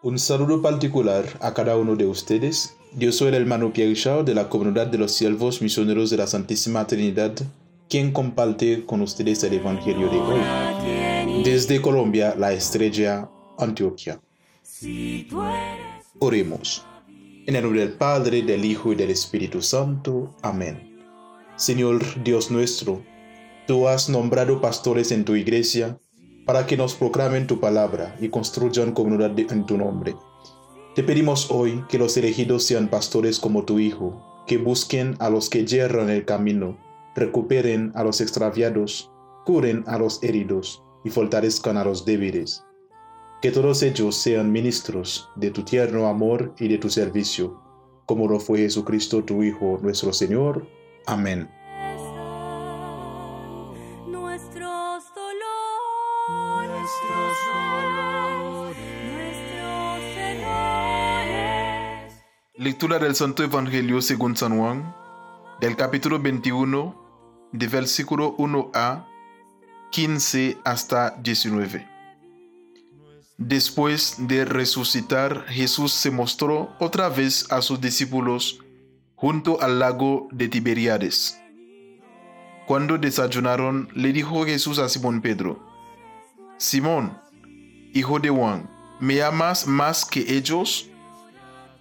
Un 0.00 0.16
saludo 0.20 0.62
particular 0.62 1.24
a 1.40 1.52
cada 1.52 1.76
uno 1.76 1.96
de 1.96 2.06
ustedes. 2.06 2.76
Yo 2.96 3.10
soy 3.10 3.28
el 3.28 3.34
hermano 3.34 3.72
Pierre 3.72 4.22
de 4.22 4.32
la 4.32 4.48
comunidad 4.48 4.86
de 4.86 4.96
los 4.96 5.10
siervos 5.10 5.60
misioneros 5.60 6.08
de 6.10 6.16
la 6.18 6.28
Santísima 6.28 6.86
Trinidad, 6.86 7.32
quien 7.88 8.12
comparte 8.12 8.86
con 8.86 9.00
ustedes 9.02 9.42
el 9.42 9.54
Evangelio 9.54 10.08
de 10.08 10.18
hoy. 10.18 11.42
Desde 11.42 11.82
Colombia, 11.82 12.36
la 12.38 12.52
estrella 12.52 13.28
Antioquia. 13.58 14.20
Oremos. 16.20 16.84
En 17.46 17.56
el 17.56 17.64
nombre 17.64 17.80
del 17.80 17.94
Padre, 17.94 18.42
del 18.42 18.64
Hijo 18.64 18.92
y 18.92 18.94
del 18.94 19.10
Espíritu 19.10 19.60
Santo. 19.62 20.32
Amén. 20.42 20.96
Señor 21.56 22.04
Dios 22.22 22.52
nuestro, 22.52 23.02
tú 23.66 23.88
has 23.88 24.08
nombrado 24.08 24.60
pastores 24.60 25.10
en 25.10 25.24
tu 25.24 25.34
iglesia 25.34 25.98
para 26.48 26.66
que 26.66 26.78
nos 26.78 26.94
proclamen 26.94 27.46
tu 27.46 27.60
palabra 27.60 28.16
y 28.22 28.30
construyan 28.30 28.92
comunidad 28.92 29.38
en 29.38 29.66
tu 29.66 29.76
nombre. 29.76 30.16
Te 30.94 31.02
pedimos 31.02 31.50
hoy 31.50 31.84
que 31.90 31.98
los 31.98 32.16
elegidos 32.16 32.64
sean 32.64 32.88
pastores 32.88 33.38
como 33.38 33.66
tu 33.66 33.78
Hijo, 33.78 34.44
que 34.46 34.56
busquen 34.56 35.14
a 35.18 35.28
los 35.28 35.50
que 35.50 35.66
yerran 35.66 36.08
el 36.08 36.24
camino, 36.24 36.78
recuperen 37.14 37.92
a 37.94 38.02
los 38.02 38.22
extraviados, 38.22 39.12
curen 39.44 39.84
a 39.86 39.98
los 39.98 40.22
heridos 40.22 40.82
y 41.04 41.10
fortalezcan 41.10 41.76
a 41.76 41.84
los 41.84 42.06
débiles. 42.06 42.64
Que 43.42 43.50
todos 43.50 43.82
ellos 43.82 44.16
sean 44.16 44.50
ministros 44.50 45.28
de 45.36 45.50
tu 45.50 45.64
tierno 45.64 46.06
amor 46.06 46.54
y 46.58 46.68
de 46.68 46.78
tu 46.78 46.88
servicio, 46.88 47.60
como 48.06 48.26
lo 48.26 48.40
fue 48.40 48.60
Jesucristo 48.60 49.22
tu 49.22 49.42
Hijo 49.42 49.78
nuestro 49.82 50.14
Señor. 50.14 50.66
Amén. 51.04 51.50
Lectura 62.56 62.98
del 62.98 63.14
Santo 63.14 63.42
Evangelio 63.42 64.02
según 64.02 64.36
San 64.36 64.58
Juan, 64.58 64.94
del 65.60 65.76
capítulo 65.76 66.18
21, 66.18 67.50
de 67.52 67.66
versículo 67.66 68.36
1a 68.36 69.06
15 69.90 70.58
hasta 70.64 71.10
19. 71.10 71.88
Después 73.36 74.16
de 74.18 74.44
resucitar, 74.44 75.44
Jesús 75.46 75.92
se 75.92 76.10
mostró 76.10 76.74
otra 76.78 77.08
vez 77.08 77.46
a 77.50 77.62
sus 77.62 77.80
discípulos 77.80 78.58
junto 79.14 79.60
al 79.62 79.78
lago 79.78 80.28
de 80.32 80.48
Tiberiades. 80.48 81.40
Cuando 82.66 82.98
desayunaron, 82.98 83.88
le 83.94 84.12
dijo 84.12 84.44
Jesús 84.44 84.78
a 84.78 84.88
Simón 84.88 85.22
Pedro, 85.22 85.67
Simón, 86.58 87.16
hijo 87.94 88.18
de 88.18 88.30
Juan, 88.30 88.68
¿me 88.98 89.22
amas 89.22 89.68
más 89.68 90.04
que 90.04 90.36
ellos? 90.36 90.90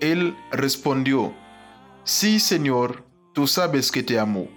Él 0.00 0.34
respondió, 0.50 1.34
Sí, 2.04 2.40
Señor, 2.40 3.04
tú 3.34 3.46
sabes 3.46 3.92
que 3.92 4.02
te 4.02 4.18
amo. 4.18 4.48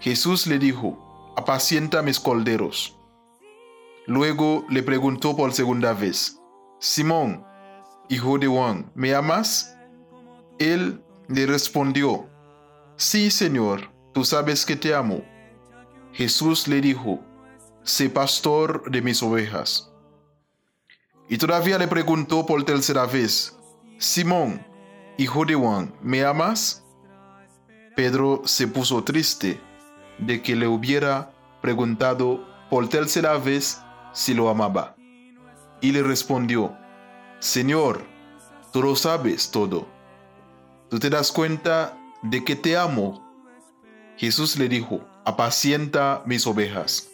Jesús 0.00 0.48
le 0.48 0.58
dijo, 0.58 1.32
Apacienta 1.36 2.02
mis 2.02 2.18
colderos. 2.18 2.98
Luego 4.06 4.66
le 4.68 4.82
preguntó 4.82 5.36
por 5.36 5.52
segunda 5.52 5.92
vez, 5.92 6.40
Simón, 6.80 7.44
hijo 8.08 8.36
de 8.38 8.48
Juan, 8.48 8.90
¿me 8.96 9.14
amas? 9.14 9.76
Él 10.58 11.00
le 11.28 11.46
respondió, 11.46 12.28
Sí, 12.96 13.30
Señor, 13.30 13.92
tú 14.12 14.24
sabes 14.24 14.66
que 14.66 14.74
te 14.74 14.92
amo. 14.92 15.22
Jesús 16.12 16.66
le 16.66 16.80
dijo, 16.80 17.20
Sé 17.84 18.08
pastor 18.08 18.90
de 18.90 19.02
mis 19.02 19.22
ovejas. 19.22 19.92
Y 21.28 21.36
todavía 21.36 21.76
le 21.76 21.86
preguntó 21.86 22.46
por 22.46 22.64
tercera 22.64 23.04
vez, 23.04 23.58
Simón, 23.98 24.66
hijo 25.18 25.44
de 25.44 25.54
Juan, 25.54 25.94
¿me 26.00 26.24
amas? 26.24 26.82
Pedro 27.94 28.40
se 28.46 28.68
puso 28.68 29.04
triste 29.04 29.60
de 30.18 30.40
que 30.40 30.56
le 30.56 30.66
hubiera 30.66 31.30
preguntado 31.60 32.46
por 32.70 32.88
tercera 32.88 33.36
vez 33.36 33.82
si 34.14 34.32
lo 34.32 34.48
amaba. 34.48 34.96
Y 35.82 35.92
le 35.92 36.02
respondió, 36.02 36.74
Señor, 37.38 38.02
tú 38.72 38.82
lo 38.82 38.96
sabes 38.96 39.50
todo. 39.50 39.86
¿Tú 40.88 40.98
te 40.98 41.10
das 41.10 41.30
cuenta 41.30 41.98
de 42.22 42.42
que 42.44 42.56
te 42.56 42.78
amo? 42.78 43.22
Jesús 44.16 44.58
le 44.58 44.70
dijo, 44.70 45.06
apacienta 45.26 46.22
mis 46.24 46.46
ovejas. 46.46 47.10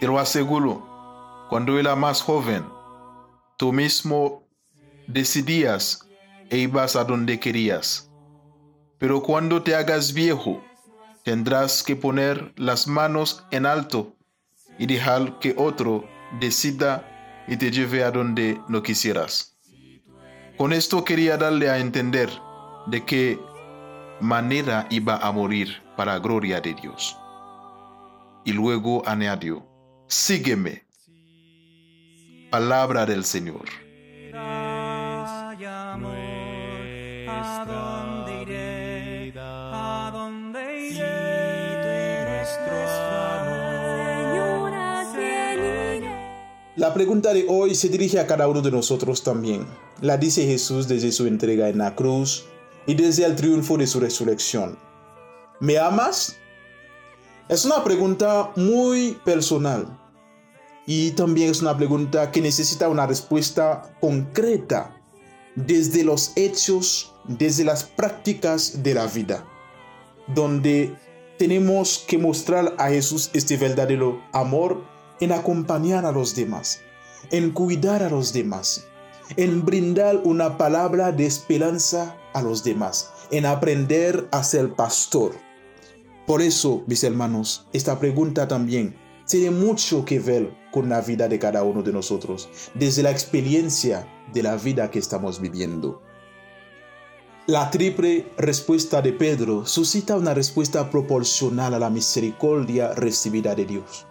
Te 0.00 0.06
aseguro, 0.16 1.46
cuando 1.48 1.76
era 1.78 1.96
más 1.96 2.22
joven, 2.22 2.64
tú 3.56 3.72
mismo 3.72 4.44
decidías 5.08 6.08
e 6.50 6.58
ibas 6.58 6.94
a 6.94 7.02
donde 7.02 7.40
querías. 7.40 8.08
Pero 8.98 9.22
cuando 9.22 9.62
te 9.62 9.74
hagas 9.74 10.12
viejo, 10.12 10.62
tendrás 11.24 11.82
que 11.82 11.96
poner 11.96 12.52
las 12.56 12.86
manos 12.86 13.44
en 13.50 13.66
alto 13.66 14.14
y 14.78 14.86
dejar 14.86 15.40
que 15.40 15.54
otro 15.58 16.04
decida 16.38 17.04
y 17.48 17.56
te 17.56 17.72
lleve 17.72 18.04
a 18.04 18.12
donde 18.12 18.60
no 18.68 18.84
quisieras. 18.84 19.58
Con 20.56 20.72
esto 20.72 21.04
quería 21.04 21.36
darle 21.36 21.70
a 21.70 21.78
entender 21.78 22.30
de 22.86 23.04
qué 23.04 23.40
manera 24.20 24.86
iba 24.90 25.16
a 25.16 25.32
morir 25.32 25.82
para 25.96 26.18
gloria 26.18 26.60
de 26.60 26.74
Dios. 26.74 27.18
Y 28.44 28.52
luego 28.52 29.02
añadió, 29.06 29.66
sígueme. 30.08 30.84
Palabra 32.50 33.04
del 33.04 33.24
Señor. 33.24 33.66
La 46.76 46.94
pregunta 46.94 47.34
de 47.34 47.44
hoy 47.48 47.74
se 47.74 47.88
dirige 47.88 48.18
a 48.18 48.26
cada 48.26 48.48
uno 48.48 48.62
de 48.62 48.70
nosotros 48.70 49.22
también. 49.22 49.66
La 50.00 50.16
dice 50.16 50.46
Jesús 50.46 50.88
desde 50.88 51.12
su 51.12 51.26
entrega 51.26 51.68
en 51.68 51.78
la 51.78 51.94
cruz 51.94 52.46
y 52.86 52.94
desde 52.94 53.26
el 53.26 53.36
triunfo 53.36 53.76
de 53.76 53.86
su 53.86 54.00
resurrección. 54.00 54.78
¿Me 55.60 55.76
amas? 55.76 56.38
Es 57.48 57.64
una 57.64 57.82
pregunta 57.82 58.52
muy 58.56 59.18
personal 59.24 59.98
y 60.86 61.12
también 61.12 61.50
es 61.50 61.62
una 61.62 61.74
pregunta 61.74 62.30
que 62.30 62.42
necesita 62.42 62.90
una 62.90 63.06
respuesta 63.06 63.96
concreta 64.02 64.94
desde 65.54 66.04
los 66.04 66.32
hechos, 66.36 67.14
desde 67.24 67.64
las 67.64 67.84
prácticas 67.84 68.82
de 68.82 68.92
la 68.92 69.06
vida, 69.06 69.46
donde 70.26 70.94
tenemos 71.38 72.04
que 72.06 72.18
mostrar 72.18 72.74
a 72.76 72.90
Jesús 72.90 73.30
este 73.32 73.56
verdadero 73.56 74.22
amor 74.32 74.84
en 75.18 75.32
acompañar 75.32 76.04
a 76.04 76.12
los 76.12 76.34
demás, 76.34 76.82
en 77.30 77.52
cuidar 77.52 78.02
a 78.02 78.10
los 78.10 78.34
demás, 78.34 78.84
en 79.38 79.64
brindar 79.64 80.18
una 80.18 80.58
palabra 80.58 81.12
de 81.12 81.24
esperanza 81.24 82.14
a 82.34 82.42
los 82.42 82.62
demás, 82.62 83.10
en 83.30 83.46
aprender 83.46 84.28
a 84.32 84.44
ser 84.44 84.74
pastor. 84.74 85.47
Por 86.28 86.42
eso, 86.42 86.84
mis 86.86 87.04
hermanos, 87.04 87.66
esta 87.72 87.98
pregunta 87.98 88.46
también 88.46 88.94
tiene 89.26 89.50
mucho 89.50 90.04
que 90.04 90.20
ver 90.20 90.54
con 90.70 90.90
la 90.90 91.00
vida 91.00 91.26
de 91.26 91.38
cada 91.38 91.62
uno 91.62 91.82
de 91.82 91.90
nosotros, 91.90 92.50
desde 92.74 93.02
la 93.02 93.10
experiencia 93.10 94.06
de 94.34 94.42
la 94.42 94.56
vida 94.56 94.90
que 94.90 94.98
estamos 94.98 95.40
viviendo. 95.40 96.02
La 97.46 97.70
triple 97.70 98.30
respuesta 98.36 99.00
de 99.00 99.14
Pedro 99.14 99.64
suscita 99.64 100.18
una 100.18 100.34
respuesta 100.34 100.90
proporcional 100.90 101.72
a 101.72 101.78
la 101.78 101.88
misericordia 101.88 102.92
recibida 102.92 103.54
de 103.54 103.64
Dios. 103.64 104.06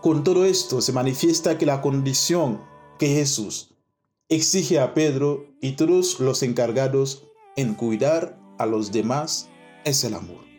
Con 0.00 0.24
todo 0.24 0.44
esto 0.44 0.80
se 0.80 0.92
manifiesta 0.92 1.58
que 1.58 1.66
la 1.66 1.80
condición 1.80 2.60
que 2.98 3.06
Jesús 3.06 3.72
exige 4.28 4.80
a 4.80 4.94
Pedro 4.94 5.46
y 5.60 5.76
todos 5.76 6.18
los 6.18 6.42
encargados 6.42 7.22
en 7.54 7.74
cuidar 7.74 8.36
a 8.58 8.66
los 8.66 8.90
demás 8.90 9.48
es 9.84 10.02
el 10.02 10.14
amor. 10.14 10.51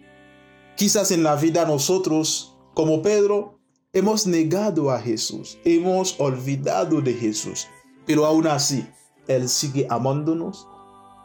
Quizás 0.83 1.11
en 1.11 1.23
la 1.23 1.37
vida 1.37 1.63
nosotros, 1.63 2.57
como 2.73 3.01
Pedro, 3.01 3.57
hemos 3.93 4.27
negado 4.27 4.91
a 4.91 4.99
Jesús, 4.99 5.57
hemos 5.63 6.19
olvidado 6.19 6.99
de 6.99 7.13
Jesús, 7.13 7.69
pero 8.05 8.25
aún 8.25 8.47
así, 8.47 8.85
Él 9.29 9.47
sigue 9.47 9.87
amándonos, 9.89 10.67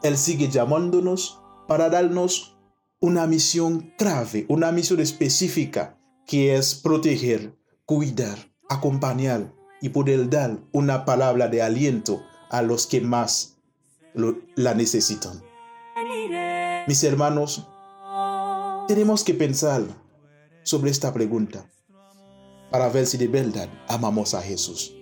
Él 0.01 0.17
sigue 0.17 0.47
llamándonos 0.47 1.41
para 1.67 1.89
darnos 1.89 2.57
una 3.01 3.27
misión 3.27 3.93
grave, 3.99 4.45
una 4.47 4.71
misión 4.71 5.01
específica, 5.01 5.99
que 6.25 6.55
es 6.55 6.75
proteger 6.75 7.53
cuidar, 7.85 8.37
acompañar 8.69 9.53
y 9.81 9.89
poder 9.89 10.29
dar 10.29 10.57
una 10.71 11.03
palabra 11.03 11.49
de 11.49 11.61
aliento 11.61 12.23
a 12.49 12.61
los 12.61 12.87
que 12.87 13.01
más 13.01 13.57
la 14.55 14.73
necesitan. 14.73 15.43
Mis 16.87 17.03
hermanos, 17.03 17.67
tenemos 18.89 19.23
que 19.23 19.35
pensar 19.35 19.83
sobre 20.63 20.89
esta 20.89 21.13
pregunta 21.13 21.63
para 22.71 22.89
ver 22.89 23.05
si 23.05 23.19
de 23.19 23.27
verdad 23.27 23.69
amamos 23.87 24.33
a 24.33 24.41
Jesús, 24.41 24.95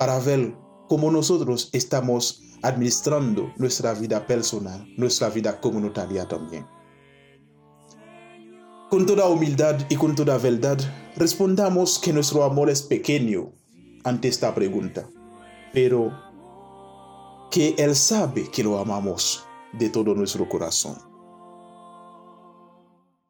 para 0.00 0.18
ver 0.18 0.52
como 0.88 1.12
nosotros 1.12 1.70
estamos 1.72 2.42
administrando 2.62 3.52
nuestra 3.56 3.94
vida 3.94 4.26
personal, 4.26 4.84
nuestra 4.96 5.28
vida 5.30 5.60
comunitaria 5.60 6.26
también. 6.26 6.66
Con 8.90 9.06
toda 9.06 9.28
humildad 9.28 9.78
y 9.88 9.94
con 9.94 10.16
toda 10.16 10.36
verdad, 10.38 10.78
respondamos 11.14 12.00
que 12.00 12.12
nuestro 12.12 12.42
amor 12.42 12.68
es 12.68 12.82
pequeño 12.82 13.52
ante 14.02 14.26
esta 14.26 14.52
pregunta, 14.56 15.08
pero 15.72 16.10
que 17.48 17.76
Él 17.78 17.94
sabe 17.94 18.50
que 18.50 18.64
lo 18.64 18.76
amamos 18.76 19.44
de 19.72 19.88
todo 19.88 20.16
nuestro 20.16 20.48
corazón. 20.48 21.13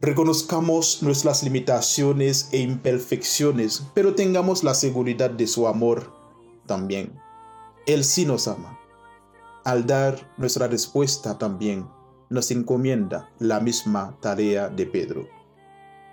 Reconozcamos 0.00 1.02
nuestras 1.02 1.42
limitaciones 1.42 2.48
e 2.52 2.58
imperfecciones, 2.58 3.84
pero 3.94 4.14
tengamos 4.14 4.64
la 4.64 4.74
seguridad 4.74 5.30
de 5.30 5.46
su 5.46 5.66
amor 5.66 6.12
también. 6.66 7.18
Él 7.86 8.04
sí 8.04 8.26
nos 8.26 8.48
ama. 8.48 8.78
Al 9.64 9.86
dar 9.86 10.34
nuestra 10.36 10.66
respuesta 10.66 11.38
también, 11.38 11.88
nos 12.28 12.50
encomienda 12.50 13.30
la 13.38 13.60
misma 13.60 14.18
tarea 14.20 14.68
de 14.68 14.86
Pedro 14.86 15.28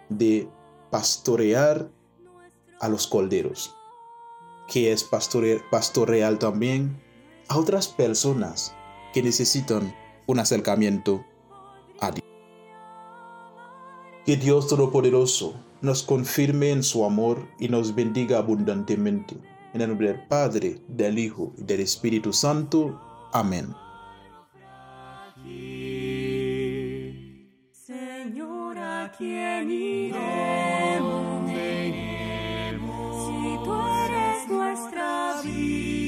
de 0.10 0.48
pastorear 0.90 1.90
a 2.80 2.88
los 2.88 3.08
colderos, 3.08 3.76
que 4.68 4.92
es 4.92 5.04
pastorear 5.04 6.38
también 6.38 7.02
a 7.48 7.58
otras 7.58 7.88
personas 7.88 8.74
que 9.14 9.24
necesitan 9.24 9.96
un 10.28 10.40
acercamiento. 10.40 11.26
Que 14.26 14.38
Dios 14.38 14.68
Todopoderoso 14.68 15.56
nos 15.82 16.04
confirme 16.04 16.72
en 16.72 16.84
su 16.84 17.06
amor 17.06 17.48
y 17.60 17.70
nos 17.70 17.96
bendiga 17.96 18.38
abundantemente. 18.38 19.36
En 19.74 19.82
el 19.82 19.90
nombre 19.90 20.10
del 20.10 20.28
Padre, 20.28 20.80
del 20.88 21.18
Hijo 21.18 21.54
y 21.58 21.64
del 21.64 21.80
Espíritu 21.80 22.34
Santo. 22.34 23.00
Amén. 23.34 23.74
quién 29.18 29.72
iremos? 29.72 30.22
Si 33.26 33.64
tú 33.64 33.74
eres 33.74 34.48
nuestra 34.50 35.42
vida, 35.44 36.01